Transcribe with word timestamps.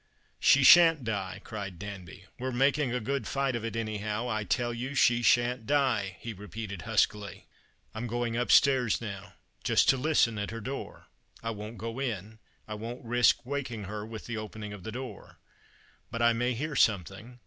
"She 0.39 0.63
shan't 0.63 1.03
die," 1.03 1.41
cried 1.43 1.77
Danby." 1.77 2.25
We're 2.39 2.51
making 2.51 2.91
a 2.91 2.99
good 2.99 3.27
fight 3.27 3.55
of 3.55 3.63
it 3.63 3.75
anyhow. 3.75 4.27
I 4.29 4.43
tell 4.43 4.73
you 4.73 4.95
she 4.95 5.21
shan't 5.21 5.67
die," 5.67 6.17
he 6.19 6.33
repeated 6.33 6.81
huskily.•' 6.89 7.45
I'm 7.93 8.07
going 8.07 8.35
upstairs 8.35 8.99
now— 8.99 9.33
^just 9.63 9.85
to 9.89 9.97
listen 9.97 10.39
at 10.39 10.49
her 10.49 10.59
door— 10.59 11.05
I 11.43 11.51
won't 11.51 11.77
go 11.77 11.99
in. 11.99 12.39
I 12.67 12.73
won't 12.73 13.05
risk 13.05 13.45
waking 13.45 13.83
her 13.83 14.03
with 14.03 14.25
the 14.25 14.37
opening 14.37 14.73
of 14.73 14.81
the 14.81 14.91
door. 14.91 15.37
But 16.09 16.23
I 16.23 16.33
may 16.33 16.55
hear 16.55 16.75
something. 16.75 17.37